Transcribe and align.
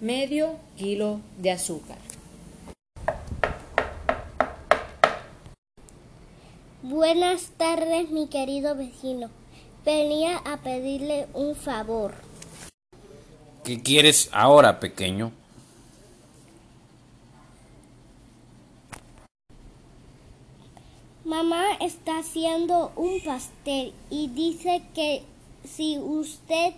medio 0.00 0.56
kilo 0.76 1.20
de 1.38 1.50
azúcar. 1.50 1.98
Buenas 6.82 7.50
tardes, 7.56 8.10
mi 8.10 8.28
querido 8.28 8.74
vecino. 8.74 9.30
Venía 9.84 10.38
a 10.38 10.58
pedirle 10.58 11.26
un 11.34 11.54
favor. 11.56 12.14
¿Qué 13.64 13.82
quieres 13.82 14.30
ahora, 14.32 14.80
pequeño? 14.80 15.32
Mamá 21.24 21.64
está 21.80 22.18
haciendo 22.18 22.92
un 22.96 23.20
pastel 23.20 23.92
y 24.08 24.28
dice 24.28 24.82
que 24.94 25.22
si 25.64 25.98
usted 25.98 26.72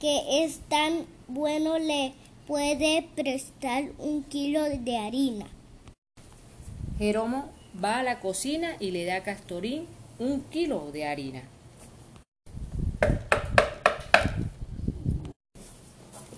que 0.00 0.44
es 0.44 0.58
tan 0.68 1.06
bueno 1.28 1.78
le 1.78 2.12
puede 2.46 3.08
prestar 3.14 3.84
un 3.98 4.22
kilo 4.22 4.62
de 4.64 4.98
harina. 4.98 5.46
Jeromo 6.98 7.50
va 7.82 7.98
a 7.98 8.02
la 8.02 8.20
cocina 8.20 8.76
y 8.80 8.90
le 8.92 9.04
da 9.04 9.16
a 9.16 9.22
Castorín 9.22 9.86
un 10.18 10.42
kilo 10.42 10.90
de 10.92 11.06
harina. 11.06 11.42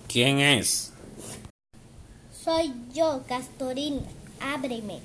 ¿Quién 0.07 0.39
es? 0.39 0.91
Soy 2.31 2.73
yo, 2.93 3.21
Castorín. 3.27 4.01
Ábreme. 4.41 4.99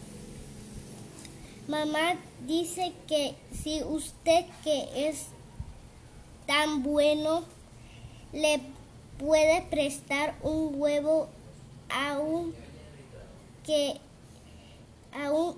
Mamá 1.68 2.14
dice 2.46 2.92
que 3.06 3.34
si 3.52 3.82
usted 3.82 4.46
que 4.62 5.08
es 5.08 5.26
tan 6.46 6.82
bueno 6.82 7.44
le 8.32 8.60
puede 9.18 9.62
prestar 9.70 10.34
un 10.42 10.72
huevo 10.74 11.28
aún 11.88 12.54
que 13.64 13.94
aún 15.12 15.56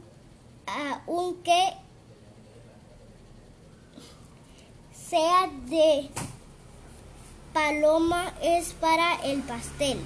aunque 0.66 1.74
sea 4.92 5.50
de 5.66 6.08
paloma 7.52 8.34
es 8.42 8.74
para 8.74 9.16
el 9.24 9.40
pastel. 9.42 9.98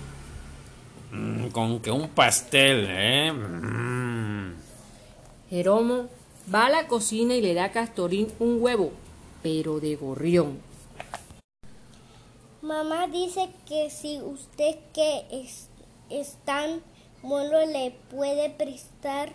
Mm, 1.11 1.48
con 1.48 1.81
que 1.81 1.91
un 1.91 2.09
pastel, 2.09 2.87
¿eh? 2.89 3.33
Mm. 3.33 4.55
Jeromo 5.48 6.09
va 6.53 6.67
a 6.67 6.70
la 6.70 6.87
cocina 6.87 7.35
y 7.35 7.41
le 7.41 7.55
da 7.55 7.64
a 7.64 7.73
Castorín 7.73 8.29
un 8.39 8.62
huevo, 8.62 8.92
pero 9.42 9.81
de 9.81 9.97
gorrión. 9.97 10.59
Mamá 12.71 13.09
dice 13.09 13.49
que 13.67 13.91
si 13.91 14.21
usted 14.21 14.77
que 14.95 15.25
es, 15.33 15.69
es 16.09 16.39
tan 16.45 16.81
bueno 17.21 17.67
le 17.67 17.93
puede 18.13 18.49
prestar 18.49 19.33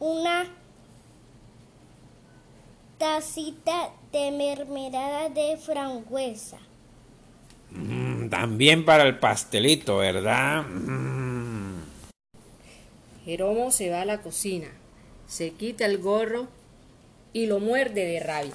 una 0.00 0.46
tacita 2.96 3.90
de 4.12 4.30
mermelada 4.30 5.28
de 5.28 5.58
frangüesa. 5.58 6.56
Mm, 7.72 8.30
también 8.30 8.86
para 8.86 9.02
el 9.02 9.18
pastelito, 9.18 9.98
¿verdad? 9.98 10.62
Mm. 10.62 11.82
Jeromo 13.26 13.70
se 13.70 13.90
va 13.90 14.00
a 14.00 14.06
la 14.06 14.22
cocina, 14.22 14.68
se 15.26 15.50
quita 15.50 15.84
el 15.84 15.98
gorro 15.98 16.48
y 17.34 17.44
lo 17.44 17.60
muerde 17.60 18.06
de 18.06 18.20
rabia. 18.20 18.54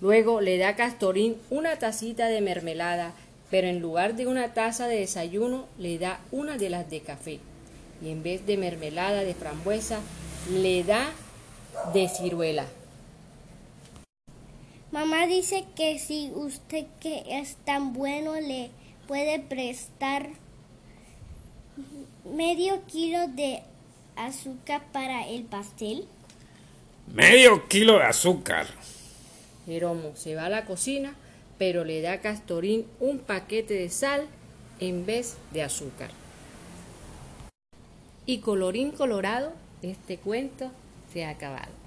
Luego 0.00 0.40
le 0.40 0.58
da 0.58 0.70
a 0.70 0.76
Castorín 0.76 1.36
una 1.50 1.78
tacita 1.78 2.26
de 2.26 2.40
mermelada, 2.40 3.12
pero 3.50 3.68
en 3.68 3.80
lugar 3.80 4.14
de 4.14 4.26
una 4.26 4.52
taza 4.52 4.88
de 4.88 5.00
desayuno 5.00 5.66
le 5.78 5.98
da 5.98 6.20
una 6.32 6.58
de 6.58 6.68
las 6.68 6.90
de 6.90 7.00
café. 7.00 7.40
Y 8.02 8.10
en 8.10 8.22
vez 8.22 8.44
de 8.46 8.58
mermelada 8.58 9.24
de 9.24 9.34
frambuesa, 9.34 10.00
le 10.50 10.84
da 10.84 11.10
de 11.94 12.08
ciruela. 12.08 12.66
Mamá 14.92 15.26
dice 15.26 15.64
que 15.74 15.98
si 15.98 16.30
usted 16.34 16.86
que 17.00 17.22
es 17.28 17.56
tan 17.64 17.92
bueno 17.92 18.34
le 18.34 18.70
puede 19.08 19.40
prestar 19.40 20.28
medio 22.24 22.84
kilo 22.86 23.28
de 23.28 23.62
azúcar 24.16 24.82
para 24.92 25.26
el 25.28 25.44
pastel. 25.44 26.06
Medio 27.12 27.68
kilo 27.68 27.98
de 27.98 28.04
azúcar. 28.04 28.66
Jeromo 29.66 30.14
se 30.14 30.34
va 30.34 30.46
a 30.46 30.50
la 30.50 30.64
cocina, 30.64 31.14
pero 31.58 31.84
le 31.84 32.00
da 32.00 32.12
a 32.12 32.20
Castorín 32.20 32.86
un 33.00 33.18
paquete 33.18 33.74
de 33.74 33.88
sal 33.88 34.26
en 34.80 35.04
vez 35.04 35.36
de 35.52 35.62
azúcar. 35.62 36.10
Y 38.24 38.38
colorín 38.38 38.92
colorado, 38.92 39.52
este 39.82 40.16
cuento 40.18 40.70
se 41.12 41.24
ha 41.24 41.30
acabado. 41.30 41.85